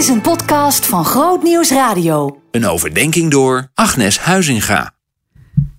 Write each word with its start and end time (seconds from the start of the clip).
is 0.00 0.08
een 0.08 0.20
podcast 0.20 0.86
van 0.86 1.04
Groot 1.04 1.42
Nieuws 1.42 1.70
Radio. 1.70 2.42
Een 2.50 2.66
overdenking 2.66 3.30
door 3.30 3.70
Agnes 3.74 4.18
Huizinga. 4.18 4.94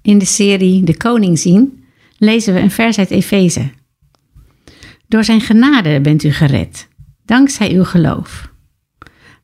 In 0.02 0.18
de 0.18 0.26
serie 0.26 0.84
De 0.84 0.98
Koning 0.98 1.40
zien 1.40 1.84
lezen 2.18 2.54
we 2.54 2.60
een 2.60 2.72
vers 2.72 2.98
uit 2.98 3.10
Efeze. 3.10 3.70
Door 5.08 5.24
zijn 5.24 5.42
genade 5.42 6.02
bent 6.02 6.24
u 6.24 6.32
gered, 6.32 6.88
dankzij 7.26 7.72
uw 7.72 7.84
geloof. 7.84 8.52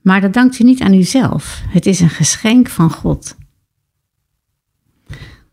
Maar 0.01 0.21
dat 0.21 0.33
dankt 0.33 0.59
u 0.59 0.63
niet 0.63 0.81
aan 0.81 0.93
uzelf, 0.93 1.61
het 1.69 1.85
is 1.85 1.99
een 1.99 2.09
geschenk 2.09 2.69
van 2.69 2.91
God. 2.91 3.35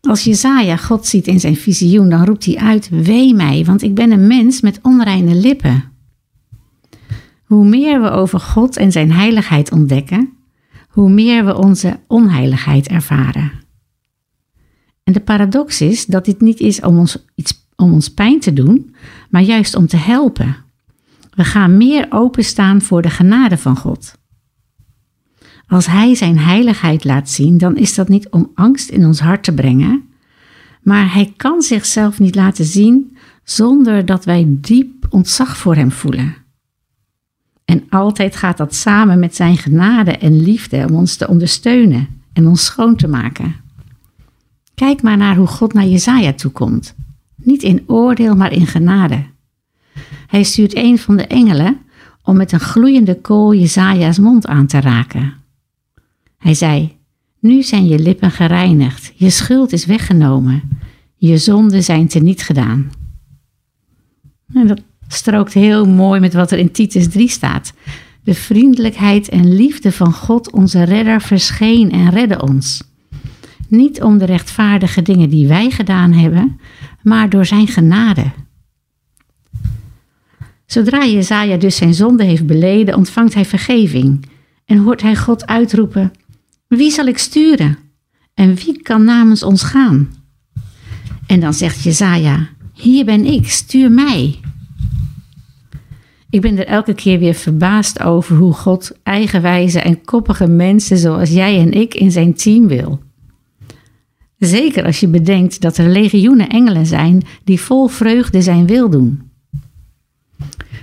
Als 0.01 0.25
Jezaja 0.25 0.77
God 0.77 1.07
ziet 1.07 1.27
in 1.27 1.41
zijn 1.41 1.57
visioen, 1.57 2.09
dan 2.09 2.25
roept 2.25 2.45
hij 2.45 2.57
uit: 2.57 2.89
Wee 2.89 3.35
mij, 3.35 3.65
want 3.65 3.83
ik 3.83 3.95
ben 3.95 4.11
een 4.11 4.27
mens 4.27 4.61
met 4.61 4.79
onreine 4.83 5.35
lippen. 5.35 5.94
Hoe 7.55 7.65
meer 7.65 8.03
we 8.03 8.11
over 8.11 8.41
God 8.41 8.77
en 8.77 8.93
zijn 8.93 9.13
heiligheid 9.13 9.73
ontdekken, 9.73 10.33
hoe 10.89 11.11
meer 11.11 11.45
we 11.45 11.57
onze 11.57 12.01
onheiligheid 12.07 12.89
ervaren. 12.89 13.53
En 15.05 15.13
de 15.13 15.21
paradox 15.21 15.81
is 15.81 16.07
dat 16.07 16.25
dit 16.25 16.41
niet 16.41 16.61
is 16.61 16.81
om 16.81 16.99
ons, 16.99 17.25
iets, 17.35 17.69
om 17.77 17.93
ons 17.93 18.09
pijn 18.09 18.41
te 18.41 18.53
doen, 18.53 18.95
maar 19.31 19.43
juist 19.43 19.75
om 19.75 19.87
te 19.87 19.97
helpen. 19.97 20.57
We 21.31 21.45
gaan 21.45 21.77
meer 21.77 22.07
openstaan 22.11 22.83
voor 22.83 23.03
de 23.03 23.11
genade 23.11 23.59
van 23.59 23.77
God. 23.77 24.19
Als 25.67 25.87
Hij 25.87 26.15
Zijn 26.15 26.39
heiligheid 26.39 27.05
laat 27.05 27.31
zien, 27.31 27.59
dan 27.59 27.77
is 27.77 27.95
dat 27.95 28.09
niet 28.09 28.29
om 28.29 28.51
angst 28.55 28.89
in 28.91 29.05
ons 29.05 29.21
hart 29.21 29.45
te 29.45 29.55
brengen, 29.55 30.09
maar 30.83 31.13
Hij 31.13 31.33
kan 31.37 31.63
zichzelf 31.63 32.19
niet 32.19 32.35
laten 32.35 32.65
zien 32.65 33.17
zonder 33.45 34.07
dat 34.07 34.25
wij 34.25 34.47
diep 34.49 35.07
ontzag 35.11 35.57
voor 35.57 35.75
Hem 35.75 35.91
voelen. 35.91 36.44
En 37.65 37.85
altijd 37.89 38.37
gaat 38.37 38.57
dat 38.57 38.75
samen 38.75 39.19
met 39.19 39.35
Zijn 39.35 39.57
genade 39.57 40.11
en 40.11 40.43
liefde 40.43 40.87
om 40.89 40.97
ons 40.97 41.17
te 41.17 41.29
ondersteunen 41.29 42.09
en 42.33 42.47
ons 42.47 42.65
schoon 42.65 42.97
te 42.97 43.09
maken. 43.09 43.55
Kijk 44.75 45.03
maar 45.03 45.17
naar 45.17 45.37
hoe 45.37 45.47
God 45.47 45.73
naar 45.73 45.87
Jezaja 45.87 46.33
toekomt. 46.33 46.95
Niet 47.37 47.63
in 47.63 47.85
oordeel, 47.87 48.37
maar 48.37 48.53
in 48.53 48.67
genade. 48.67 49.25
Hij 50.27 50.43
stuurt 50.43 50.77
een 50.77 50.99
van 50.99 51.17
de 51.17 51.27
engelen 51.27 51.79
om 52.23 52.37
met 52.37 52.53
een 52.53 52.61
gloeiende 52.61 53.21
kool 53.21 53.55
Jezaja's 53.55 54.19
mond 54.19 54.47
aan 54.47 54.67
te 54.67 54.81
raken. 54.81 55.33
Hij 56.39 56.55
zei, 56.55 56.97
nu 57.41 57.63
zijn 57.63 57.87
je 57.87 57.99
lippen 57.99 58.31
gereinigd, 58.31 59.13
je 59.15 59.31
schuld 59.31 59.73
is 59.73 59.87
weggenomen, 59.87 60.63
je 61.17 61.39
zonden 61.39 61.83
zijn 61.83 62.09
teniet 62.09 62.43
gedaan. 62.43 62.91
En 64.53 64.67
dat 64.67 64.81
strookt 65.15 65.53
heel 65.53 65.87
mooi 65.87 66.21
met 66.21 66.35
wat 66.35 66.51
er 66.51 66.59
in 66.59 66.71
Titus 66.71 67.09
3 67.09 67.29
staat. 67.29 67.73
De 68.25 68.35
vriendelijkheid 68.35 69.29
en 69.29 69.55
liefde 69.55 69.93
van 69.93 70.13
God, 70.13 70.51
onze 70.51 70.83
redder, 70.83 71.21
verscheen 71.21 71.91
en 71.91 72.11
redde 72.11 72.43
ons. 72.43 72.83
Niet 73.69 74.03
om 74.03 74.19
de 74.19 74.25
rechtvaardige 74.25 75.03
dingen 75.03 75.31
die 75.31 75.47
wij 75.47 75.71
gedaan 75.71 76.13
hebben, 76.13 76.61
maar 77.03 77.31
door 77.31 77.47
zijn 77.47 77.67
genade. 77.67 78.25
Zodra 80.67 81.07
Jezaja 81.07 81.57
dus 81.57 81.77
zijn 81.77 81.95
zonde 81.95 82.25
heeft 82.25 82.47
beleden, 82.47 82.97
ontvangt 82.97 83.35
hij 83.35 83.45
vergeving 83.45 84.27
en 84.65 84.79
hoort 84.79 85.03
hij 85.03 85.17
God 85.17 85.47
uitroepen: 85.47 86.13
Wie 86.69 86.91
zal 86.91 87.07
ik 87.07 87.19
sturen? 87.19 87.79
En 88.35 88.55
wie 88.55 88.83
kan 88.83 89.05
namens 89.05 89.43
ons 89.43 89.63
gaan? 89.63 90.09
En 91.27 91.41
dan 91.41 91.55
zegt 91.55 91.83
Jezaja: 91.83 92.49
Hier 92.73 93.05
ben 93.05 93.25
ik, 93.25 93.51
stuur 93.51 93.91
mij. 93.91 94.41
Ik 96.35 96.41
ben 96.41 96.59
er 96.59 96.67
elke 96.67 96.95
keer 96.95 97.19
weer 97.19 97.35
verbaasd 97.35 98.03
over 98.03 98.37
hoe 98.37 98.53
God 98.53 98.93
eigenwijze 99.03 99.81
en 99.81 100.05
koppige 100.05 100.47
mensen 100.47 100.99
zoals 100.99 101.31
jij 101.31 101.59
en 101.59 101.73
ik 101.73 101.95
in 101.95 102.11
zijn 102.11 102.35
team 102.35 102.69
wil. 102.69 103.03
Zeker 104.39 104.85
als 104.85 105.01
je 105.01 105.09
bedenkt 105.09 105.61
dat 105.61 105.77
er 105.77 105.89
legioenen 105.89 106.49
engelen 106.49 106.87
zijn 106.87 107.23
die 107.45 107.61
vol 107.61 107.87
vreugde 107.87 108.43
zijn 108.43 108.67
wil 108.67 108.91
doen. 108.91 109.31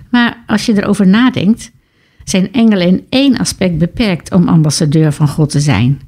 Maar 0.10 0.44
als 0.48 0.66
je 0.66 0.82
erover 0.82 1.08
nadenkt, 1.08 1.72
zijn 2.24 2.54
engelen 2.54 2.88
in 2.88 3.06
één 3.10 3.38
aspect 3.38 3.78
beperkt 3.78 4.34
om 4.34 4.48
ambassadeur 4.48 5.12
van 5.12 5.28
God 5.28 5.50
te 5.50 5.60
zijn. 5.60 6.02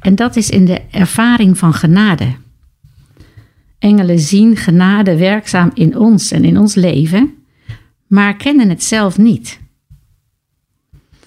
En 0.00 0.14
dat 0.14 0.36
is 0.36 0.50
in 0.50 0.64
de 0.64 0.80
ervaring 0.90 1.58
van 1.58 1.74
genade. 1.74 2.34
Engelen 3.78 4.18
zien 4.18 4.56
genade 4.56 5.16
werkzaam 5.16 5.70
in 5.74 5.98
ons 5.98 6.30
en 6.30 6.44
in 6.44 6.58
ons 6.58 6.74
leven, 6.74 7.34
maar 8.12 8.36
kennen 8.36 8.68
het 8.68 8.82
zelf 8.82 9.18
niet. 9.18 9.60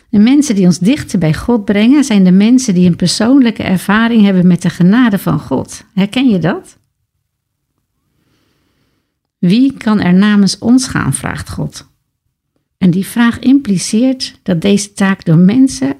De 0.09 0.19
mensen 0.19 0.56
die 0.56 0.66
ons 0.66 0.79
dichter 0.79 1.19
bij 1.19 1.34
God 1.34 1.66
brengen 1.66 2.03
zijn 2.03 2.23
de 2.23 2.31
mensen 2.31 2.73
die 2.73 2.88
een 2.88 2.96
persoonlijke 2.96 3.63
ervaring 3.63 4.23
hebben 4.23 4.47
met 4.47 4.62
de 4.62 4.69
genade 4.69 5.19
van 5.19 5.40
God. 5.40 5.85
Herken 5.94 6.29
je 6.29 6.40
dat? 6.40 6.78
Wie 9.38 9.74
kan 9.74 10.00
er 10.00 10.13
namens 10.13 10.57
ons 10.59 10.88
gaan, 10.88 11.13
vraagt 11.13 11.50
God. 11.50 11.88
En 12.78 12.91
die 12.91 13.06
vraag 13.06 13.40
impliceert 13.40 14.40
dat 14.44 14.62
deze 14.62 14.94
taak 14.94 15.25
door 15.25 15.38
mensen, 15.38 15.97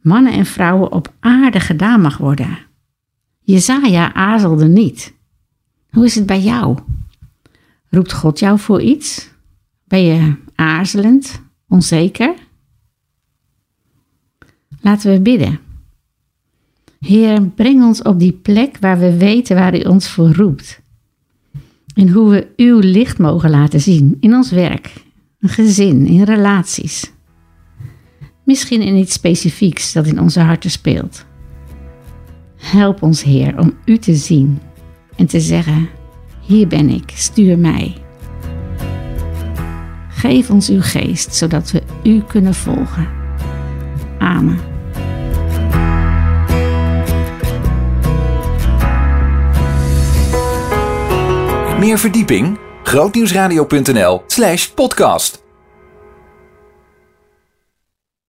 mannen 0.00 0.32
en 0.32 0.46
vrouwen 0.46 0.92
op 0.92 1.12
aarde 1.20 1.60
gedaan 1.60 2.00
mag 2.00 2.16
worden. 2.16 2.58
Jezaja 3.40 4.14
aarzelde 4.14 4.68
niet. 4.68 5.14
Hoe 5.90 6.04
is 6.04 6.14
het 6.14 6.26
bij 6.26 6.40
jou? 6.40 6.78
Roept 7.88 8.12
God 8.12 8.38
jou 8.38 8.58
voor 8.58 8.82
iets? 8.82 9.29
Ben 9.90 10.04
je 10.04 10.34
aarzelend, 10.54 11.42
onzeker? 11.68 12.34
Laten 14.80 15.12
we 15.12 15.20
bidden. 15.20 15.58
Heer, 17.00 17.42
breng 17.42 17.82
ons 17.82 18.02
op 18.02 18.18
die 18.18 18.32
plek 18.32 18.76
waar 18.80 18.98
we 18.98 19.16
weten 19.16 19.56
waar 19.56 19.76
U 19.76 19.82
ons 19.82 20.08
voor 20.08 20.32
roept. 20.32 20.80
En 21.94 22.08
hoe 22.08 22.30
we 22.30 22.46
Uw 22.56 22.78
licht 22.78 23.18
mogen 23.18 23.50
laten 23.50 23.80
zien 23.80 24.16
in 24.20 24.34
ons 24.34 24.50
werk, 24.50 24.92
een 25.38 25.48
gezin, 25.48 26.06
in 26.06 26.22
relaties. 26.22 27.12
Misschien 28.44 28.82
in 28.82 28.96
iets 28.96 29.12
specifieks 29.12 29.92
dat 29.92 30.06
in 30.06 30.20
onze 30.20 30.40
harten 30.40 30.70
speelt. 30.70 31.24
Help 32.56 33.02
ons, 33.02 33.22
Heer, 33.22 33.58
om 33.58 33.74
U 33.84 33.98
te 33.98 34.14
zien 34.14 34.58
en 35.16 35.26
te 35.26 35.40
zeggen: 35.40 35.88
Hier 36.40 36.68
ben 36.68 36.88
ik, 36.88 37.12
stuur 37.14 37.58
mij. 37.58 37.96
Geef 40.20 40.50
ons 40.50 40.68
uw 40.68 40.82
geest, 40.82 41.34
zodat 41.34 41.70
we 41.70 41.82
u 42.02 42.22
kunnen 42.22 42.54
volgen. 42.54 43.08
Amen. 44.18 44.58
Meer 51.78 51.98
verdieping? 51.98 52.58
grootnieuwsradio.nl 52.82 54.22
slash 54.26 54.66
podcast 54.66 55.42